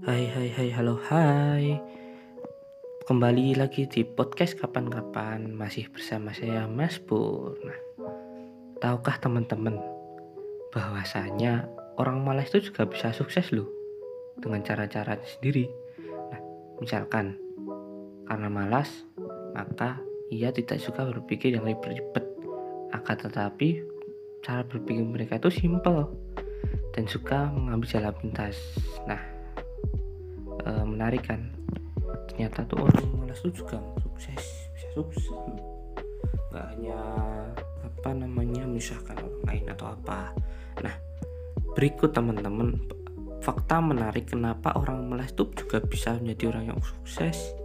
[0.00, 1.76] Hai hai hai halo hai.
[3.04, 7.60] Kembali lagi di podcast kapan-kapan Masih bersama saya Mas Pur.
[7.60, 7.76] Nah
[8.80, 9.76] Tahukah teman-teman
[10.72, 11.68] bahwasanya
[12.00, 13.68] orang malas itu juga bisa sukses loh
[14.40, 15.68] Dengan cara-cara sendiri?
[16.08, 16.40] Nah
[16.80, 17.36] misalkan
[18.24, 18.88] Karena malas
[19.52, 20.00] Maka
[20.32, 22.24] ia tidak suka berpikir yang ribet-ribet
[22.96, 23.84] Akan tetapi
[24.40, 26.08] Cara berpikir mereka itu simple
[26.96, 28.56] Dan suka mengambil jalan pintas.
[29.04, 29.41] Nah
[30.62, 31.50] e, menarik kan
[32.32, 35.28] ternyata tuh orang malas tuh juga sukses bisa sukses.
[36.52, 36.98] Nggak hanya
[37.84, 40.32] apa namanya misalkan orang lain atau apa.
[40.80, 40.94] Nah
[41.76, 42.80] berikut teman-teman.
[43.42, 47.58] Fakta menarik kenapa orang malas tuh juga bisa menjadi orang yang sukses.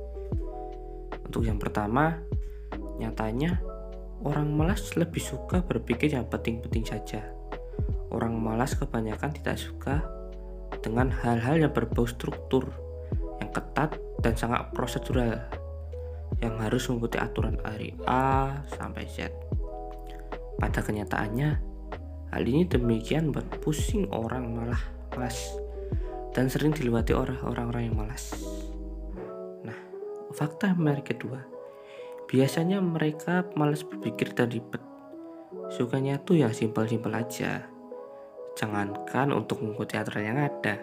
[1.21, 2.17] Untuk yang pertama
[2.97, 3.61] nyatanya
[4.25, 7.21] orang malas lebih suka berpikir yang penting-penting saja.
[8.09, 10.01] Orang malas kebanyakan tidak suka
[10.81, 12.86] dengan hal-hal yang berbau struktur
[13.41, 15.37] yang ketat dan sangat prosedural
[16.41, 19.33] yang harus mengikuti aturan dari A sampai Z.
[20.57, 21.49] Pada kenyataannya,
[22.33, 24.81] hal ini demikian buat pusing orang malah
[25.13, 25.53] malas
[26.33, 28.33] dan sering dilewati oleh orang-orang yang malas.
[29.65, 29.77] Nah,
[30.33, 31.41] fakta menarik kedua,
[32.29, 34.81] biasanya mereka malas berpikir dan ribet.
[35.73, 37.65] Sukanya tuh yang simpel-simpel aja.
[38.57, 40.81] Jangankan untuk mengikuti aturan yang ada,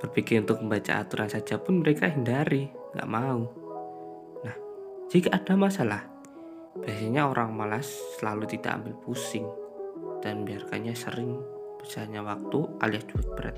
[0.00, 3.44] Berpikir untuk membaca aturan saja pun mereka hindari, nggak mau.
[4.42, 4.56] Nah,
[5.12, 6.02] jika ada masalah,
[6.80, 9.44] biasanya orang malas selalu tidak ambil pusing
[10.24, 11.36] dan biarkannya sering
[11.80, 13.56] besarnya waktu alias duit berat.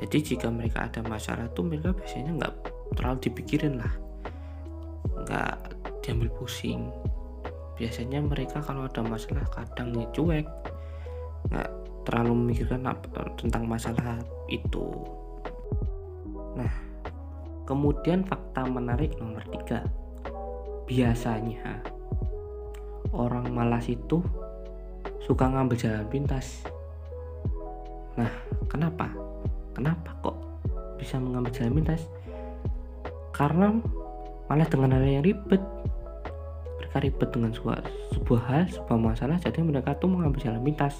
[0.00, 2.54] Jadi jika mereka ada masalah tuh mereka biasanya nggak
[2.96, 3.94] terlalu dipikirin lah,
[5.26, 5.54] nggak
[6.00, 6.88] diambil pusing.
[7.76, 10.46] Biasanya mereka kalau ada masalah kadang cuek,
[11.52, 11.70] nggak
[12.08, 14.88] terlalu memikirkan apa, tentang masalah itu.
[16.58, 16.72] Nah,
[17.70, 19.86] kemudian fakta menarik nomor tiga.
[20.90, 21.86] Biasanya
[23.14, 24.18] orang malas itu
[25.22, 26.66] suka ngambil jalan pintas.
[28.18, 28.30] Nah,
[28.66, 29.06] kenapa?
[29.70, 30.36] Kenapa kok
[30.98, 32.10] bisa mengambil jalan pintas?
[33.30, 33.70] Karena
[34.50, 35.62] malah dengan hal yang ribet.
[36.82, 37.86] Mereka ribet dengan sebuah,
[38.18, 40.98] sebuah hal, sebuah masalah, jadi mereka tuh mengambil jalan pintas.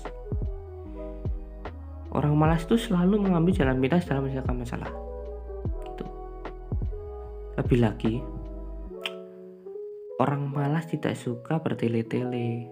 [2.15, 5.10] Orang malas itu selalu mengambil jalan pintas dalam menyelesaikan masalah
[7.59, 8.15] lebih lagi,
[10.21, 12.69] orang malas tidak suka bertele-tele.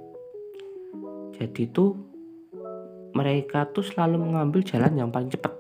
[1.34, 1.96] Jadi tuh
[3.16, 5.54] mereka tuh selalu mengambil jalan yang paling cepat.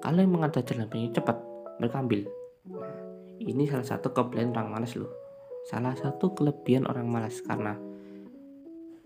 [0.00, 1.36] Kalau yang ada jalan paling cepat,
[1.76, 2.24] mereka ambil.
[3.40, 5.12] Ini salah satu kelebihan orang malas loh.
[5.68, 7.76] Salah satu kelebihan orang malas karena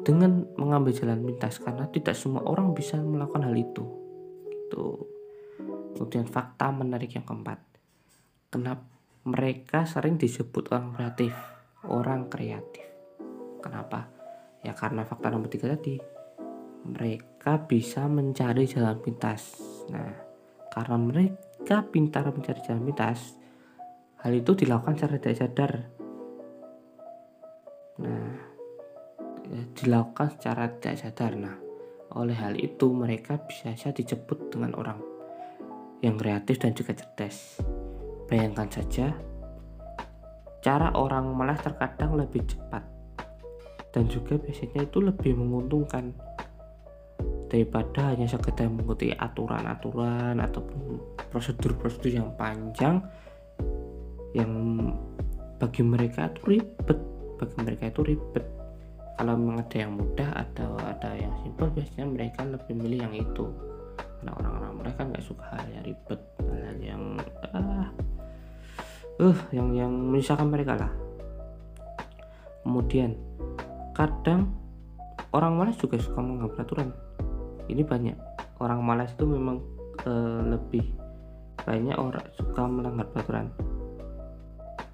[0.05, 3.84] dengan mengambil jalan pintas karena tidak semua orang bisa melakukan hal itu.
[4.47, 4.87] Itu.
[5.94, 7.59] Kemudian fakta menarik yang keempat.
[8.50, 8.87] Kenapa
[9.25, 11.55] mereka sering disebut orang kreatif
[11.89, 12.87] orang kreatif.
[13.61, 14.09] Kenapa?
[14.65, 16.01] Ya karena fakta nomor tiga tadi.
[16.85, 19.61] Mereka bisa mencari jalan pintas.
[19.89, 20.12] Nah
[20.73, 23.39] karena mereka pintar mencari jalan pintas
[24.21, 25.73] hal itu dilakukan secara tidak sadar.
[28.01, 28.29] Nah
[29.49, 31.33] ya, dilakukan secara tidak sadar.
[31.37, 31.56] Nah
[32.15, 35.01] oleh hal itu mereka bisa saja disebut dengan orang
[36.05, 37.65] yang kreatif dan juga cerdas
[38.25, 39.12] Bayangkan saja,
[40.65, 42.81] cara orang malas terkadang lebih cepat.
[43.93, 46.11] Dan juga biasanya itu lebih menguntungkan
[47.47, 50.99] daripada hanya sekedar mengikuti aturan-aturan ataupun
[51.31, 52.99] prosedur-prosedur yang panjang
[54.35, 54.51] yang
[55.62, 56.99] bagi mereka itu ribet.
[57.39, 58.45] Bagi mereka itu ribet.
[59.15, 63.47] Kalau memang ada yang mudah atau ada yang simpel biasanya mereka lebih milih yang itu.
[63.95, 66.21] Karena orang-orang mereka nggak suka hal yang ribet
[66.51, 67.14] hal yang
[69.21, 70.93] uh yang yang menyusahkan mereka lah.
[72.65, 73.15] Kemudian
[73.95, 74.51] kadang
[75.31, 76.89] orang malas juga suka mengambil aturan
[77.69, 78.17] ini banyak.
[78.59, 79.61] Orang malas itu memang
[80.07, 80.95] uh, lebih
[81.65, 83.49] banyak orang suka melanggar peraturan.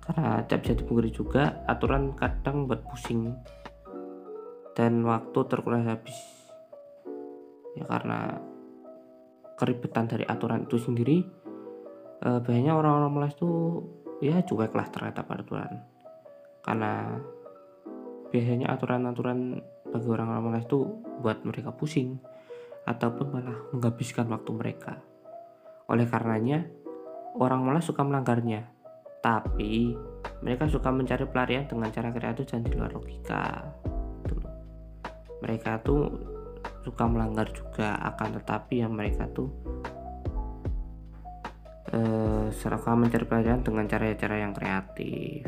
[0.04, 3.30] Karena tidak bisa dipungkiri juga aturan kadang buat pusing
[4.74, 6.18] dan waktu terkuras habis.
[7.78, 8.42] Ya karena
[9.60, 11.20] keribetan dari aturan itu sendiri
[12.24, 13.84] eh, banyak orang-orang malas tuh
[14.20, 15.80] ya cuek lah terhadap aturan.
[16.60, 17.16] Karena
[18.30, 20.86] biasanya aturan-aturan bagi orang-orang malas itu
[21.24, 22.20] buat mereka pusing
[22.86, 25.00] ataupun malah menghabiskan waktu mereka.
[25.90, 26.68] Oleh karenanya
[27.40, 28.70] orang malas suka melanggarnya.
[29.20, 29.96] Tapi
[30.40, 33.68] mereka suka mencari pelarian dengan cara kreatif dan di luar logika.
[35.40, 36.08] Mereka tuh
[36.84, 39.48] suka melanggar juga akan tetapi yang mereka tuh
[41.94, 45.46] uh, serta mencari pelajaran dengan cara-cara yang kreatif.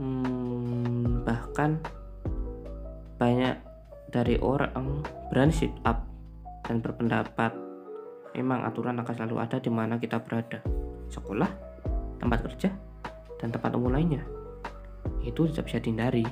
[0.00, 1.80] Hmm, bahkan
[3.20, 3.56] banyak
[4.10, 6.08] dari orang berani sit up
[6.66, 7.52] dan berpendapat
[8.34, 10.62] memang aturan akan selalu ada di mana kita berada.
[11.10, 11.50] Sekolah
[12.22, 12.70] tempat kerja
[13.38, 14.22] dan tempat umum lainnya.
[15.20, 16.26] Itu tidak bisa dihindari.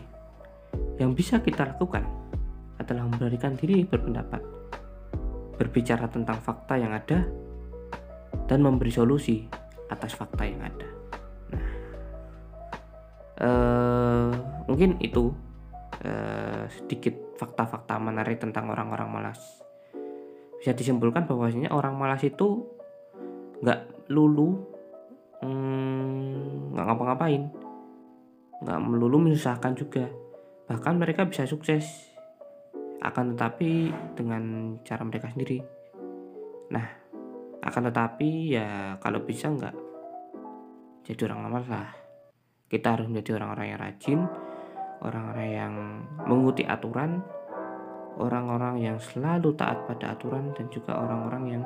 [0.98, 2.02] Yang bisa kita lakukan
[2.78, 4.58] adalah memberikan diri berpendapat
[5.58, 7.26] berbicara tentang fakta yang ada
[8.48, 9.44] dan memberi solusi
[9.92, 10.88] atas fakta yang ada.
[11.52, 11.68] Nah
[13.44, 14.30] uh,
[14.66, 15.30] mungkin itu
[16.02, 19.40] uh, sedikit fakta-fakta menarik tentang orang-orang malas.
[20.58, 22.66] Bisa disimpulkan bahwasanya orang malas itu
[23.62, 24.58] nggak lulu
[25.44, 27.42] hmm, nggak hmm, ngapa-ngapain
[28.58, 30.10] nggak melulu menyusahkan juga.
[30.66, 31.86] Bahkan mereka bisa sukses
[32.98, 35.62] akan tetapi dengan cara mereka sendiri.
[36.74, 37.07] Nah
[37.64, 39.74] akan tetapi ya kalau bisa nggak
[41.08, 41.90] jadi orang lama lah.
[42.68, 44.20] Kita harus menjadi orang-orang yang rajin
[45.02, 45.74] orang-orang yang
[46.26, 47.22] mengikuti aturan
[48.18, 51.62] orang-orang yang selalu taat pada aturan dan juga orang-orang yang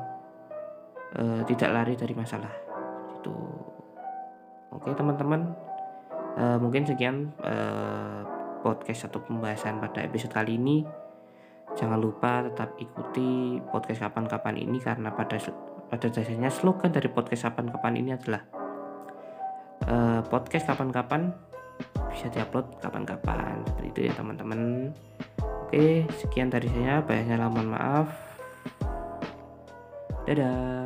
[1.16, 2.52] uh, tidak lari dari masalah.
[3.16, 3.32] Itu
[4.72, 5.72] oke teman-teman.
[6.32, 8.24] Uh, mungkin sekian uh,
[8.64, 10.84] podcast atau pembahasan pada episode kali ini.
[11.72, 15.40] Jangan lupa tetap ikuti podcast kapan-kapan ini karena pada
[15.92, 18.40] pada dasarnya slogan dari podcast kapan-kapan ini adalah
[19.84, 21.36] uh, podcast kapan-kapan
[22.08, 24.88] bisa diupload kapan-kapan seperti itu ya teman-teman
[25.72, 27.00] Oke, sekian dari saya.
[27.00, 28.12] Banyaknya mohon maaf.
[30.28, 30.81] Dadah.